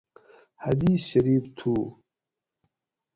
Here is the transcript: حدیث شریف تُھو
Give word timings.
حدیث 0.63 0.99
شریف 1.09 1.43
تُھو 1.57 1.73